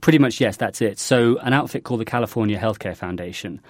Pretty 0.00 0.18
much, 0.18 0.40
yes, 0.40 0.56
that's 0.56 0.80
it. 0.80 0.98
So, 0.98 1.38
an 1.38 1.52
outfit 1.52 1.84
called 1.84 2.00
the 2.00 2.04
California 2.04 2.58
Healthcare 2.58 2.96
Foundation 2.96 3.60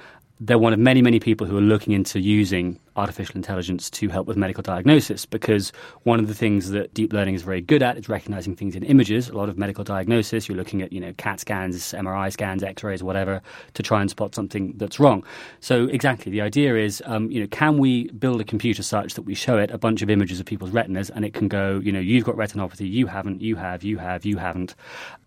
they're 0.41 0.59
one 0.59 0.73
of 0.73 0.79
many, 0.81 1.01
many 1.01 1.21
people 1.21 1.47
who 1.47 1.57
are 1.57 1.63
looking 1.63 1.93
into 1.93 2.19
using 2.19 2.81
artificial 2.97 3.37
intelligence 3.37 3.89
to 3.91 4.09
help 4.09 4.27
with 4.27 4.37
medical 4.37 4.63
diagnosis 4.63 5.27
because 5.27 5.73
one 6.03 6.19
of 6.19 6.29
the 6.29 6.35
things 6.35 6.71
that 6.71 6.93
deep 6.95 7.13
learning 7.13 7.35
is 7.35 7.43
very 7.43 7.61
good 7.61 7.83
at 7.83 7.97
is 7.97 8.09
recognizing 8.09 8.55
things 8.55 8.75
in 8.75 8.83
images. 8.85 9.29
A 9.29 9.37
lot 9.37 9.49
of 9.49 9.57
medical 9.59 9.85
diagnosis, 9.85 10.49
you're 10.49 10.57
looking 10.57 10.83
at, 10.83 10.93
you 10.93 11.01
know, 11.01 11.13
CAT 11.15 11.41
scans, 11.41 11.93
MRI 11.93 12.33
scans, 12.33 12.63
X-rays, 12.63 13.03
whatever, 13.03 13.43
to 13.75 13.83
try 13.83 14.01
and 14.01 14.11
spot 14.11 14.35
something 14.35 14.75
that's 14.77 14.99
wrong. 14.99 15.25
So 15.61 15.85
exactly, 15.87 16.31
the 16.31 16.41
idea 16.41 16.77
is, 16.77 17.03
um, 17.07 17.31
you 17.31 17.41
know, 17.41 17.47
can 17.49 17.79
we 17.79 18.09
build 18.11 18.41
a 18.41 18.45
computer 18.45 18.83
such 18.83 19.15
that 19.15 19.23
we 19.23 19.35
show 19.35 19.57
it 19.59 19.71
a 19.71 19.79
bunch 19.79 20.03
of 20.03 20.11
images 20.11 20.41
of 20.41 20.47
people's 20.47 20.71
retinas 20.71 21.11
and 21.11 21.25
it 21.25 21.35
can 21.35 21.49
go, 21.49 21.81
you 21.83 21.93
know, 21.93 22.01
you've 22.01 22.25
got 22.25 22.37
retinopathy, 22.37 22.91
you 22.91 23.07
haven't, 23.07 23.41
you 23.41 23.57
have, 23.57 23.85
you 23.85 23.99
have, 23.99 24.25
you 24.25 24.37
haven't, 24.37 24.75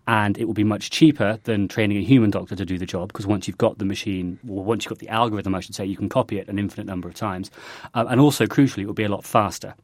and 0.08 0.38
it 0.38 0.46
will 0.46 0.54
be 0.54 0.64
much 0.64 0.88
cheaper 0.88 1.38
than 1.44 1.68
training 1.68 1.98
a 1.98 2.02
human 2.02 2.30
doctor 2.30 2.56
to 2.56 2.64
do 2.64 2.78
the 2.78 2.86
job 2.86 3.08
because 3.08 3.26
once 3.26 3.46
you've 3.46 3.58
got 3.58 3.76
the 3.76 3.84
machine, 3.84 4.38
or 4.48 4.64
once 4.64 4.84
you've 4.84 4.90
got 4.90 4.98
the 4.98 5.07
algorithm, 5.08 5.54
I 5.54 5.60
should 5.60 5.74
say, 5.74 5.84
you 5.84 5.96
can 5.96 6.08
copy 6.08 6.38
it 6.38 6.48
an 6.48 6.58
infinite 6.58 6.86
number 6.86 7.08
of 7.08 7.14
times. 7.14 7.50
Uh, 7.94 8.06
and 8.08 8.20
also, 8.20 8.46
crucially, 8.46 8.82
it 8.82 8.86
will 8.86 8.94
be 8.94 9.04
a 9.04 9.08
lot 9.08 9.24
faster. 9.24 9.74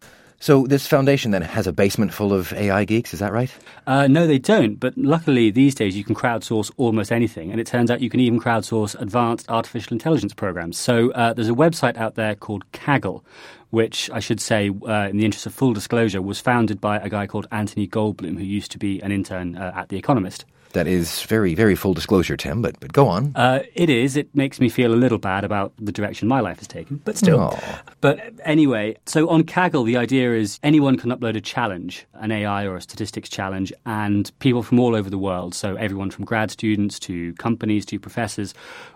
So 0.40 0.66
this 0.66 0.86
foundation 0.86 1.30
then 1.30 1.40
has 1.40 1.66
a 1.66 1.72
basement 1.72 2.12
full 2.12 2.32
of 2.32 2.52
AI 2.52 2.84
geeks, 2.84 3.14
is 3.14 3.20
that 3.20 3.32
right? 3.32 3.50
Uh, 3.86 4.06
no, 4.06 4.26
they 4.26 4.38
don't. 4.38 4.78
But 4.78 4.92
luckily, 4.98 5.50
these 5.50 5.74
days 5.74 5.96
you 5.96 6.04
can 6.04 6.14
crowdsource 6.14 6.70
almost 6.76 7.12
anything, 7.12 7.50
and 7.50 7.60
it 7.60 7.66
turns 7.66 7.90
out 7.90 8.02
you 8.02 8.10
can 8.10 8.20
even 8.20 8.38
crowdsource 8.38 9.00
advanced 9.00 9.48
artificial 9.48 9.94
intelligence 9.94 10.34
programs. 10.34 10.78
So 10.78 11.12
uh, 11.12 11.32
there's 11.32 11.48
a 11.48 11.54
website 11.54 11.96
out 11.96 12.16
there 12.16 12.34
called 12.34 12.70
Kaggle, 12.72 13.22
which 13.70 14.10
I 14.10 14.20
should 14.20 14.40
say, 14.40 14.70
uh, 14.86 15.08
in 15.08 15.16
the 15.16 15.24
interest 15.24 15.46
of 15.46 15.54
full 15.54 15.72
disclosure, 15.72 16.20
was 16.20 16.40
founded 16.40 16.80
by 16.80 16.98
a 16.98 17.08
guy 17.08 17.26
called 17.26 17.46
Anthony 17.50 17.88
Goldbloom, 17.88 18.36
who 18.36 18.44
used 18.44 18.70
to 18.72 18.78
be 18.78 19.00
an 19.00 19.12
intern 19.12 19.56
uh, 19.56 19.72
at 19.74 19.88
The 19.88 19.96
Economist. 19.96 20.44
That 20.74 20.86
is 20.86 21.22
very, 21.22 21.54
very 21.54 21.74
full 21.74 21.94
disclosure, 21.94 22.36
Tim, 22.36 22.60
but, 22.60 22.78
but 22.80 22.92
go 22.92 23.08
on. 23.08 23.32
Uh, 23.34 23.60
it 23.74 23.88
is. 23.88 24.16
It 24.16 24.34
makes 24.34 24.60
me 24.60 24.68
feel 24.68 24.92
a 24.92 24.96
little 24.96 25.18
bad 25.18 25.44
about 25.44 25.72
the 25.78 25.92
direction 25.92 26.28
my 26.28 26.40
life 26.40 26.58
has 26.58 26.66
taken, 26.66 27.00
but 27.04 27.16
still. 27.16 27.40
Aw. 27.40 27.82
But 28.00 28.20
anyway, 28.44 28.96
so 29.06 29.28
on 29.28 29.44
Kaggle, 29.44 29.86
the 29.86 29.96
idea 29.96 30.34
is 30.34 30.58
anyone 30.62 30.96
can 30.96 31.10
upload 31.10 31.36
a 31.36 31.40
challenge, 31.40 32.06
an 32.14 32.32
AI 32.32 32.66
or 32.66 32.76
a 32.76 32.80
statistics 32.80 33.28
challenge, 33.28 33.72
and 33.86 34.30
people 34.40 34.62
from 34.62 34.80
all 34.80 34.94
over 34.96 35.08
the 35.08 35.18
world, 35.18 35.54
so 35.54 35.76
everyone 35.76 36.10
from 36.10 36.24
grad 36.24 36.50
students 36.50 36.98
to 37.00 37.32
companies 37.34 37.86
to 37.86 37.98
professors, 37.98 38.52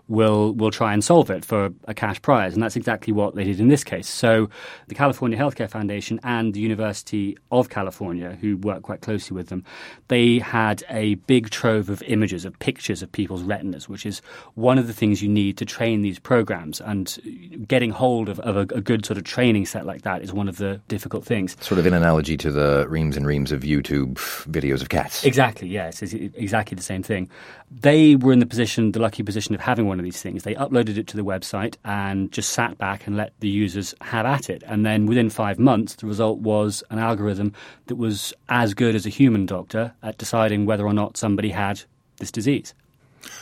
will 0.08 0.54
will 0.54 0.70
try 0.70 0.92
and 0.92 1.04
solve 1.04 1.30
it 1.30 1.44
for 1.44 1.70
a 1.84 1.94
cash 1.94 2.20
prize, 2.22 2.54
and 2.54 2.62
that's 2.62 2.76
exactly 2.76 3.12
what 3.12 3.34
they 3.34 3.44
did 3.44 3.60
in 3.60 3.68
this 3.68 3.84
case. 3.84 4.08
So, 4.08 4.48
the 4.88 4.94
California 4.94 5.38
Healthcare 5.38 5.68
Foundation 5.68 6.18
and 6.22 6.54
the 6.54 6.60
University 6.60 7.36
of 7.52 7.68
California, 7.68 8.36
who 8.40 8.56
work 8.56 8.82
quite 8.82 9.02
closely 9.02 9.34
with 9.34 9.48
them, 9.48 9.64
they 10.08 10.38
had 10.38 10.82
a 10.88 11.14
big 11.14 11.50
trove 11.68 11.90
of 11.90 12.02
images 12.02 12.44
of 12.44 12.58
pictures 12.58 13.02
of 13.02 13.12
people's 13.12 13.42
retinas, 13.42 13.88
which 13.88 14.06
is 14.06 14.22
one 14.54 14.78
of 14.78 14.86
the 14.86 14.92
things 14.92 15.22
you 15.22 15.28
need 15.28 15.58
to 15.58 15.66
train 15.66 16.02
these 16.02 16.18
programs. 16.18 16.80
And 16.80 17.64
getting 17.68 17.90
hold 17.90 18.28
of, 18.28 18.40
of 18.40 18.56
a, 18.56 18.60
a 18.74 18.80
good 18.80 19.04
sort 19.04 19.18
of 19.18 19.24
training 19.24 19.66
set 19.66 19.84
like 19.84 20.02
that 20.02 20.22
is 20.22 20.32
one 20.32 20.48
of 20.48 20.56
the 20.56 20.80
difficult 20.88 21.24
things. 21.24 21.56
Sort 21.60 21.78
of 21.78 21.86
in 21.86 21.92
analogy 21.92 22.36
to 22.38 22.50
the 22.50 22.86
reams 22.88 23.16
and 23.16 23.26
reams 23.26 23.52
of 23.52 23.62
YouTube 23.62 24.14
videos 24.50 24.80
of 24.80 24.88
cats. 24.88 25.24
Exactly, 25.24 25.68
yes, 25.68 26.02
it's 26.02 26.14
exactly 26.14 26.74
the 26.74 26.82
same 26.82 27.02
thing. 27.02 27.28
They 27.70 28.16
were 28.16 28.32
in 28.32 28.38
the 28.38 28.46
position, 28.46 28.92
the 28.92 29.00
lucky 29.00 29.22
position 29.22 29.54
of 29.54 29.60
having 29.60 29.86
one 29.86 29.98
of 29.98 30.04
these 30.04 30.22
things. 30.22 30.44
They 30.44 30.54
uploaded 30.54 30.96
it 30.96 31.06
to 31.08 31.16
the 31.16 31.24
website 31.24 31.76
and 31.84 32.32
just 32.32 32.50
sat 32.50 32.78
back 32.78 33.06
and 33.06 33.14
let 33.16 33.32
the 33.40 33.48
users 33.48 33.94
have 34.00 34.24
at 34.24 34.48
it. 34.48 34.62
And 34.66 34.86
then 34.86 35.04
within 35.04 35.28
five 35.28 35.58
months, 35.58 35.96
the 35.96 36.06
result 36.06 36.38
was 36.38 36.82
an 36.88 36.98
algorithm 36.98 37.52
that 37.86 37.96
was 37.96 38.32
as 38.48 38.72
good 38.72 38.94
as 38.94 39.04
a 39.04 39.10
human 39.10 39.44
doctor 39.44 39.92
at 40.02 40.16
deciding 40.16 40.64
whether 40.64 40.86
or 40.86 40.94
not 40.94 41.18
somebody 41.18 41.50
had 41.58 41.82
this 42.18 42.30
disease. 42.30 42.72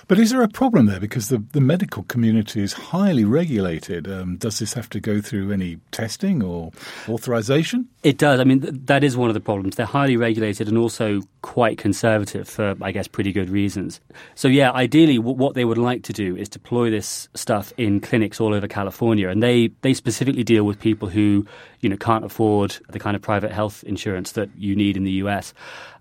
But 0.08 0.18
is 0.18 0.30
there 0.30 0.42
a 0.42 0.48
problem 0.48 0.86
there? 0.86 1.00
Because 1.00 1.28
the, 1.28 1.38
the 1.52 1.60
medical 1.60 2.04
community 2.04 2.62
is 2.62 2.72
highly 2.72 3.24
regulated. 3.24 4.08
Um, 4.08 4.36
does 4.36 4.58
this 4.58 4.74
have 4.74 4.88
to 4.90 5.00
go 5.00 5.20
through 5.20 5.52
any 5.52 5.78
testing 5.90 6.42
or 6.42 6.70
authorization? 7.08 7.88
It 8.02 8.18
does. 8.18 8.38
I 8.38 8.44
mean, 8.44 8.60
th- 8.60 8.74
that 8.86 9.02
is 9.02 9.16
one 9.16 9.28
of 9.30 9.34
the 9.34 9.40
problems. 9.40 9.76
They're 9.76 9.86
highly 9.86 10.16
regulated 10.16 10.68
and 10.68 10.78
also 10.78 11.22
quite 11.42 11.78
conservative 11.78 12.48
for, 12.48 12.76
I 12.80 12.92
guess, 12.92 13.08
pretty 13.08 13.32
good 13.32 13.50
reasons. 13.50 14.00
So, 14.34 14.48
yeah, 14.48 14.70
ideally, 14.72 15.16
w- 15.16 15.36
what 15.36 15.54
they 15.54 15.64
would 15.64 15.78
like 15.78 16.02
to 16.04 16.12
do 16.12 16.36
is 16.36 16.48
deploy 16.48 16.90
this 16.90 17.28
stuff 17.34 17.72
in 17.76 18.00
clinics 18.00 18.40
all 18.40 18.54
over 18.54 18.68
California. 18.68 19.28
And 19.28 19.42
they, 19.42 19.68
they 19.82 19.94
specifically 19.94 20.44
deal 20.44 20.64
with 20.64 20.78
people 20.78 21.08
who, 21.08 21.46
you 21.80 21.88
know, 21.88 21.96
can't 21.96 22.24
afford 22.24 22.76
the 22.90 22.98
kind 22.98 23.16
of 23.16 23.22
private 23.22 23.50
health 23.50 23.82
insurance 23.84 24.32
that 24.32 24.50
you 24.56 24.76
need 24.76 24.96
in 24.96 25.04
the 25.04 25.12
US. 25.12 25.52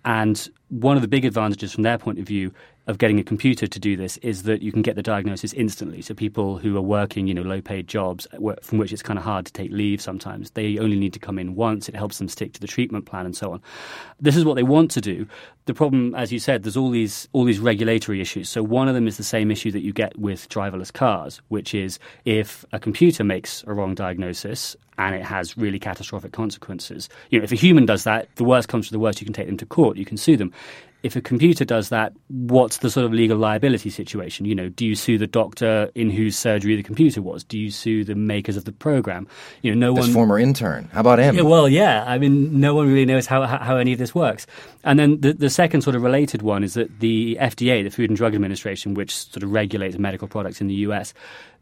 And 0.03 0.48
one 0.70 0.96
of 0.96 1.01
the 1.01 1.08
big 1.08 1.25
advantages 1.25 1.74
from 1.74 1.84
their 1.84 1.98
point 1.98 2.20
of 2.20 2.25
view 2.25 2.53
of 2.88 3.00
getting 3.00 3.20
a 3.20 3.24
computer 3.24 3.65
to 3.65 3.80
do 3.80 3.96
this 3.98 4.18
is 4.18 4.44
that 4.44 4.62
you 4.62 4.72
can 4.72 4.82
get 4.82 4.96
the 4.96 5.01
diagnosis 5.01 5.54
instantly. 5.54 6.01
So 6.01 6.13
people 6.13 6.58
who 6.58 6.77
are 6.77 6.82
working, 6.82 7.27
you 7.27 7.34
know, 7.34 7.42
low-paid 7.42 7.88
jobs 7.88 8.27
uh, 8.34 8.54
from 8.62 8.77
which 8.77 8.94
it's 8.94 9.01
kind 9.01 9.18
of 9.18 9.25
hard 9.25 9.46
to 9.48 9.54
take 9.54 9.72
leave 9.72 10.01
sometimes, 10.01 10.51
they 10.51 10.77
only 10.77 10.98
need 10.98 11.13
to 11.13 11.20
come 11.20 11.39
in 11.39 11.56
once. 11.56 11.89
It 11.89 11.96
helps 11.96 12.20
them 12.20 12.27
stick 12.27 12.54
to 12.54 12.62
the 12.62 12.68
treatment 12.68 13.06
plan 13.06 13.25
and 13.25 13.36
so 13.36 13.51
on. 13.54 13.62
This 14.20 14.36
is 14.36 14.46
what 14.46 14.56
they 14.56 14.63
want 14.63 14.92
to 14.92 15.01
do. 15.01 15.27
The 15.65 15.74
problem, 15.74 16.13
as 16.13 16.32
you 16.32 16.38
said, 16.38 16.63
there's 16.63 16.77
all 16.77 16.92
these 16.92 17.27
all 17.34 17.44
these 17.44 17.60
regulatory 17.60 18.22
issues. 18.22 18.50
So 18.50 18.62
one 18.62 18.88
of 18.88 18.94
them 18.94 19.08
is 19.08 19.18
the 19.18 19.24
same 19.24 19.50
issue 19.50 19.72
that 19.72 19.82
you 19.82 19.94
get 19.94 20.18
with 20.20 20.48
driverless 20.48 20.94
cars, 20.94 21.42
which 21.48 21.74
is 21.74 21.98
if 22.24 22.63
a 22.72 22.80
computer 22.80 23.24
makes 23.24 23.63
a 23.65 23.74
wrong 23.74 23.96
diagnosis 23.96 24.75
and 24.98 25.15
it 25.15 25.24
has 25.24 25.58
really 25.58 25.80
catastrophic 25.80 26.32
consequences. 26.32 27.10
You 27.30 27.39
know, 27.39 27.44
if 27.44 27.51
a 27.51 27.56
human 27.56 27.86
does 27.86 28.04
that, 28.04 28.34
the 28.36 28.44
worst 28.44 28.70
comes 28.70 28.88
to 28.88 28.92
the 28.94 29.00
worst, 29.00 29.20
you 29.20 29.25
can 29.25 29.34
take 29.34 29.48
them 29.48 29.58
to 29.58 29.65
court, 29.65 29.98
you 29.98 30.06
can 30.06 30.18
sue 30.18 30.38
them 30.38 30.54
if 31.05 31.15
a 31.15 31.21
computer 31.21 31.63
does 31.63 31.89
that, 31.89 32.13
what's 32.29 32.79
the 32.79 32.89
sort 32.89 33.05
of 33.05 33.13
legal 33.13 33.38
liability 33.38 33.91
situation? 33.91 34.47
You 34.47 34.55
know, 34.55 34.69
do 34.69 34.88
you 34.88 34.95
sue 34.95 35.19
the 35.19 35.27
doctor 35.27 35.91
in 35.93 36.09
whose 36.09 36.35
surgery 36.35 36.75
the 36.75 36.81
computer 36.81 37.21
was? 37.21 37.43
Do 37.43 37.59
you 37.59 37.69
sue 37.69 38.03
the 38.03 38.15
makers 38.15 38.57
of 38.57 38.65
the 38.65 38.71
program? 38.71 39.27
You 39.62 39.75
know, 39.75 39.89
no 39.89 39.93
this 39.93 40.05
one. 40.05 40.13
former 40.15 40.39
intern. 40.39 40.89
How 40.91 41.01
about 41.01 41.19
him? 41.19 41.35
Yeah, 41.35 41.43
well, 41.43 41.69
yeah. 41.69 42.03
I 42.07 42.17
mean, 42.17 42.59
no 42.59 42.74
one 42.74 42.88
really 42.88 43.05
knows 43.05 43.27
how, 43.27 43.45
how, 43.45 43.59
how 43.59 43.77
any 43.77 43.93
of 43.93 44.00
this 44.00 44.15
works. 44.15 44.47
And 44.83 44.97
then 44.97 45.21
the, 45.21 45.33
the 45.33 45.51
second 45.51 45.81
sort 45.81 45.95
of 45.95 46.01
related 46.01 46.41
one 46.41 46.63
is 46.63 46.74
that 46.74 47.00
the 47.01 47.38
FDA, 47.39 47.83
the 47.83 47.91
Food 47.91 48.09
and 48.09 48.17
Drug 48.17 48.33
Administration, 48.33 48.95
which 48.95 49.15
sort 49.15 49.43
of 49.43 49.51
regulates 49.51 50.00
medical 50.00 50.27
products 50.27 50.59
in 50.59 50.65
the 50.65 50.75
US, 50.88 51.13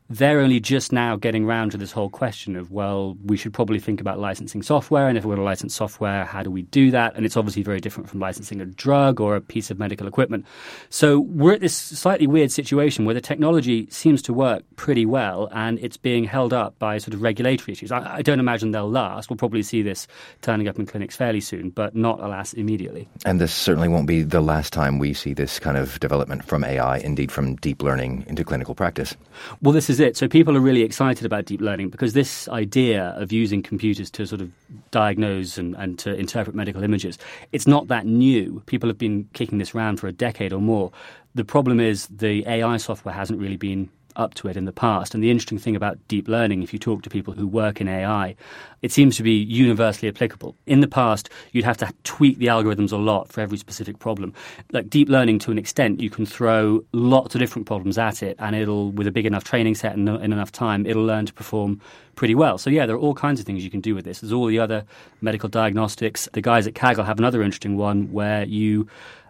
they're 0.09 0.39
only 0.39 0.59
just 0.59 0.91
now 0.91 1.15
getting 1.15 1.45
around 1.45 1.71
to 1.71 1.77
this 1.77 1.91
whole 1.91 2.09
question 2.09 2.55
of, 2.55 2.71
well, 2.71 3.17
we 3.23 3.37
should 3.37 3.53
probably 3.53 3.79
think 3.79 4.01
about 4.01 4.19
licensing 4.19 4.61
software. 4.61 5.07
And 5.07 5.17
if 5.17 5.23
we're 5.23 5.35
going 5.35 5.39
to 5.39 5.45
license 5.45 5.73
software, 5.73 6.25
how 6.25 6.43
do 6.43 6.51
we 6.51 6.63
do 6.63 6.91
that? 6.91 7.15
And 7.15 7.25
it's 7.25 7.37
obviously 7.37 7.63
very 7.63 7.79
different 7.79 8.09
from 8.09 8.19
licensing 8.19 8.59
a 8.61 8.65
drug 8.65 9.21
or 9.21 9.35
a 9.35 9.41
piece 9.41 9.71
of 9.71 9.79
medical 9.79 10.07
equipment. 10.07 10.45
So 10.89 11.21
we're 11.21 11.53
at 11.53 11.61
this 11.61 11.75
slightly 11.75 12.27
weird 12.27 12.51
situation 12.51 13.05
where 13.05 13.15
the 13.15 13.21
technology 13.21 13.87
seems 13.89 14.21
to 14.23 14.33
work 14.33 14.63
pretty 14.75 15.05
well 15.05 15.49
and 15.51 15.79
it's 15.79 15.97
being 15.97 16.25
held 16.25 16.53
up 16.53 16.77
by 16.79 16.97
sort 16.97 17.13
of 17.13 17.21
regulatory 17.21 17.71
issues. 17.71 17.91
I, 17.91 18.17
I 18.17 18.21
don't 18.21 18.39
imagine 18.39 18.71
they'll 18.71 18.89
last. 18.89 19.29
We'll 19.29 19.37
probably 19.37 19.63
see 19.63 19.81
this 19.81 20.07
turning 20.41 20.67
up 20.67 20.77
in 20.77 20.85
clinics 20.85 21.15
fairly 21.15 21.41
soon, 21.41 21.69
but 21.69 21.95
not, 21.95 22.19
alas, 22.19 22.53
immediately. 22.53 23.07
And 23.25 23.39
this 23.39 23.53
certainly 23.53 23.87
won't 23.87 24.07
be 24.07 24.21
the 24.21 24.41
last 24.41 24.73
time 24.73 24.99
we 24.99 25.13
see 25.13 25.33
this 25.33 25.59
kind 25.59 25.77
of 25.77 25.99
development 25.99 26.43
from 26.43 26.63
AI, 26.63 26.97
indeed 26.97 27.31
from 27.31 27.55
deep 27.55 27.81
learning 27.81 28.25
into 28.27 28.43
clinical 28.43 28.75
practice. 28.75 29.15
Well, 29.61 29.71
this 29.71 29.89
is 29.93 29.99
it. 29.99 30.17
So 30.17 30.27
people 30.27 30.57
are 30.57 30.59
really 30.59 30.81
excited 30.81 31.25
about 31.25 31.45
deep 31.45 31.61
learning 31.61 31.89
because 31.89 32.13
this 32.13 32.47
idea 32.49 33.13
of 33.15 33.31
using 33.31 33.61
computers 33.61 34.09
to 34.11 34.25
sort 34.25 34.41
of 34.41 34.51
diagnose 34.89 35.57
and, 35.57 35.75
and 35.75 35.99
to 35.99 36.15
interpret 36.15 36.55
medical 36.55 36.83
images, 36.83 37.17
it's 37.51 37.67
not 37.67 37.87
that 37.89 38.05
new. 38.05 38.61
People 38.65 38.89
have 38.89 38.97
been 38.97 39.29
kicking 39.33 39.59
this 39.59 39.75
around 39.75 39.99
for 39.99 40.07
a 40.07 40.11
decade 40.11 40.51
or 40.51 40.61
more. 40.61 40.91
The 41.35 41.45
problem 41.45 41.79
is 41.79 42.07
the 42.07 42.43
AI 42.47 42.77
software 42.77 43.13
hasn't 43.13 43.39
really 43.39 43.57
been 43.57 43.89
up 44.15 44.33
to 44.35 44.47
it 44.47 44.57
in 44.57 44.65
the 44.65 44.71
past. 44.71 45.13
And 45.13 45.23
the 45.23 45.31
interesting 45.31 45.57
thing 45.57 45.75
about 45.75 45.97
deep 46.07 46.27
learning, 46.27 46.63
if 46.63 46.73
you 46.73 46.79
talk 46.79 47.01
to 47.03 47.09
people 47.09 47.33
who 47.33 47.47
work 47.47 47.81
in 47.81 47.87
AI, 47.87 48.35
it 48.81 48.91
seems 48.91 49.15
to 49.17 49.23
be 49.23 49.31
universally 49.31 50.09
applicable. 50.09 50.55
In 50.65 50.81
the 50.81 50.87
past, 50.87 51.29
you'd 51.51 51.65
have 51.65 51.77
to 51.77 51.91
tweak 52.03 52.37
the 52.37 52.47
algorithms 52.47 52.91
a 52.91 52.97
lot 52.97 53.31
for 53.31 53.41
every 53.41 53.57
specific 53.57 53.99
problem. 53.99 54.33
Like 54.71 54.89
deep 54.89 55.09
learning, 55.09 55.39
to 55.39 55.51
an 55.51 55.57
extent, 55.57 56.01
you 56.01 56.09
can 56.09 56.25
throw 56.25 56.83
lots 56.91 57.33
of 57.33 57.39
different 57.39 57.67
problems 57.67 57.97
at 57.97 58.21
it, 58.21 58.35
and 58.39 58.55
it'll, 58.55 58.91
with 58.91 59.07
a 59.07 59.11
big 59.11 59.25
enough 59.25 59.43
training 59.43 59.75
set 59.75 59.95
and 59.95 60.07
in 60.09 60.33
enough 60.33 60.51
time, 60.51 60.85
it'll 60.85 61.05
learn 61.05 61.25
to 61.25 61.33
perform 61.33 61.79
pretty 62.15 62.35
well. 62.35 62.57
So, 62.57 62.69
yeah, 62.69 62.85
there 62.85 62.95
are 62.95 62.99
all 62.99 63.13
kinds 63.13 63.39
of 63.39 63.45
things 63.45 63.63
you 63.63 63.71
can 63.71 63.81
do 63.81 63.95
with 63.95 64.05
this. 64.05 64.19
There's 64.19 64.33
all 64.33 64.45
the 64.47 64.59
other 64.59 64.85
medical 65.21 65.49
diagnostics. 65.49 66.29
The 66.33 66.41
guys 66.41 66.67
at 66.67 66.73
Kaggle 66.73 67.05
have 67.05 67.19
another 67.19 67.41
interesting 67.41 67.77
one 67.77 68.11
where 68.11 68.43
you. 68.43 68.87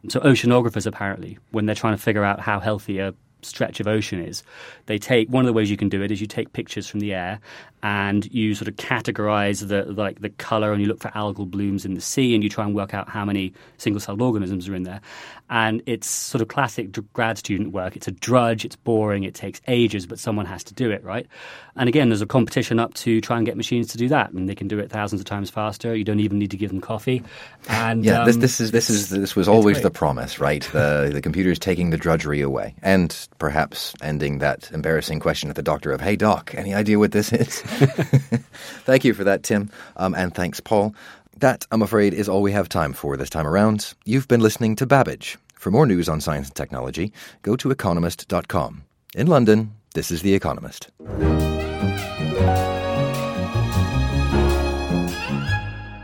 So, 0.09 0.19
oceanographers 0.19 0.85
apparently, 0.85 1.37
when 1.51 1.65
they're 1.65 1.75
trying 1.75 1.95
to 1.95 2.01
figure 2.01 2.23
out 2.23 2.39
how 2.39 2.59
healthy 2.59 2.99
a 2.99 3.13
stretch 3.45 3.79
of 3.79 3.87
ocean 3.87 4.19
is. 4.23 4.43
They 4.85 4.97
take 4.97 5.29
one 5.29 5.43
of 5.43 5.47
the 5.47 5.53
ways 5.53 5.69
you 5.69 5.77
can 5.77 5.89
do 5.89 6.01
it 6.01 6.11
is 6.11 6.21
you 6.21 6.27
take 6.27 6.53
pictures 6.53 6.87
from 6.87 6.99
the 6.99 7.13
air 7.13 7.39
and 7.83 8.31
you 8.33 8.55
sort 8.55 8.69
of 8.69 8.75
categorize 8.77 9.67
the 9.67 9.83
like 9.91 10.21
the 10.21 10.29
color 10.29 10.71
and 10.71 10.81
you 10.81 10.87
look 10.87 11.01
for 11.01 11.09
algal 11.09 11.49
blooms 11.49 11.83
in 11.83 11.95
the 11.95 12.01
sea 12.01 12.33
and 12.33 12.43
you 12.43 12.49
try 12.49 12.65
and 12.65 12.73
work 12.73 12.93
out 12.93 13.09
how 13.09 13.25
many 13.25 13.53
single-celled 13.77 14.21
organisms 14.21 14.69
are 14.69 14.75
in 14.75 14.83
there. 14.83 15.01
And 15.49 15.83
it's 15.85 16.07
sort 16.07 16.41
of 16.41 16.47
classic 16.47 16.91
grad 17.13 17.37
student 17.37 17.73
work. 17.73 17.95
It's 17.95 18.07
a 18.07 18.11
drudge, 18.11 18.63
it's 18.65 18.77
boring, 18.77 19.23
it 19.23 19.35
takes 19.35 19.61
ages, 19.67 20.07
but 20.07 20.17
someone 20.17 20.45
has 20.45 20.63
to 20.63 20.73
do 20.73 20.89
it, 20.89 21.03
right? 21.03 21.27
And 21.75 21.89
again, 21.89 22.09
there's 22.09 22.21
a 22.21 22.25
competition 22.25 22.79
up 22.79 22.93
to 22.95 23.19
try 23.19 23.37
and 23.37 23.45
get 23.45 23.57
machines 23.57 23.87
to 23.87 23.97
do 23.97 24.07
that, 24.07 24.31
and 24.31 24.47
they 24.47 24.55
can 24.55 24.67
do 24.67 24.79
it 24.79 24.89
thousands 24.89 25.19
of 25.19 25.25
times 25.25 25.49
faster. 25.49 25.95
You 25.95 26.03
don't 26.03 26.21
even 26.21 26.39
need 26.39 26.51
to 26.51 26.57
give 26.57 26.69
them 26.69 26.81
coffee. 26.81 27.21
And 27.67 28.05
yeah, 28.05 28.21
um, 28.21 28.25
this 28.25 28.37
this 28.37 28.61
is 28.61 28.71
this 28.71 28.89
is 28.89 29.09
this 29.09 29.35
was 29.35 29.47
always 29.47 29.77
great. 29.77 29.83
the 29.83 29.91
promise, 29.91 30.39
right? 30.39 30.63
The 30.71 31.09
the 31.11 31.21
computer's 31.21 31.59
taking 31.59 31.89
the 31.89 31.97
drudgery 31.97 32.41
away, 32.41 32.75
and 32.81 33.27
perhaps 33.39 33.93
ending 34.01 34.39
that 34.39 34.71
embarrassing 34.71 35.19
question 35.19 35.49
at 35.49 35.55
the 35.55 35.63
doctor 35.63 35.91
of, 35.91 36.01
"Hey 36.01 36.15
doc, 36.15 36.53
any 36.55 36.73
idea 36.73 36.99
what 36.99 37.11
this 37.11 37.31
is?" 37.33 37.61
Thank 38.85 39.03
you 39.03 39.13
for 39.13 39.23
that, 39.23 39.43
Tim, 39.43 39.69
um, 39.97 40.13
and 40.15 40.33
thanks, 40.33 40.59
Paul. 40.59 40.95
That, 41.37 41.65
I'm 41.71 41.81
afraid, 41.81 42.13
is 42.13 42.29
all 42.29 42.41
we 42.41 42.51
have 42.51 42.69
time 42.69 42.93
for 42.93 43.17
this 43.17 43.29
time 43.29 43.47
around. 43.47 43.93
You've 44.05 44.27
been 44.27 44.41
listening 44.41 44.75
to 44.77 44.85
Babbage. 44.85 45.37
For 45.55 45.71
more 45.71 45.85
news 45.85 46.09
on 46.09 46.21
science 46.21 46.47
and 46.47 46.55
technology, 46.55 47.11
go 47.41 47.55
to 47.55 47.71
economist.com. 47.71 48.83
In 49.15 49.27
London, 49.27 49.73
this 49.93 50.11
is 50.11 50.21
The 50.21 50.33
Economist. 50.33 50.89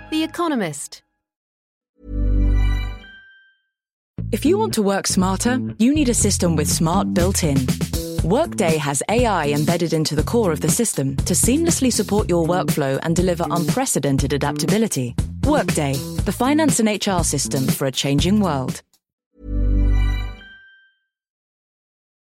The 0.10 0.24
Economist. 0.24 1.02
If 4.32 4.46
you 4.46 4.60
want 4.60 4.76
to 4.76 4.84
work 4.84 5.08
smarter, 5.08 5.60
you 5.80 5.92
need 5.92 6.08
a 6.08 6.14
system 6.14 6.56
with 6.56 6.70
smart 6.70 7.16
built 7.16 7.44
in. 7.44 7.58
Workday 8.24 8.78
has 8.78 9.02
AI 9.10 9.48
embedded 9.48 9.92
into 9.92 10.16
the 10.16 10.22
core 10.22 10.52
of 10.52 10.62
the 10.62 10.70
system 10.70 11.16
to 11.16 11.34
seamlessly 11.34 11.92
support 11.92 12.30
your 12.30 12.46
workflow 12.46 13.00
and 13.02 13.16
deliver 13.16 13.46
unprecedented 13.50 14.34
adaptability. 14.34 15.16
Workday, 15.46 15.94
the 16.26 16.32
finance 16.32 16.80
and 16.80 16.90
HR 16.90 17.24
system 17.24 17.66
for 17.66 17.88
a 17.88 17.92
changing 17.92 18.40
world. 18.40 18.84